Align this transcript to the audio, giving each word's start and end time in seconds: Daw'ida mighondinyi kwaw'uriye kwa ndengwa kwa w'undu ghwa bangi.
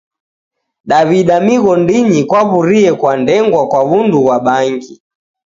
Daw'ida 0.89 1.35
mighondinyi 1.45 2.21
kwaw'uriye 2.29 2.91
kwa 2.99 3.11
ndengwa 3.21 3.61
kwa 3.69 3.81
w'undu 3.89 4.17
ghwa 4.23 4.37
bangi. 4.45 4.93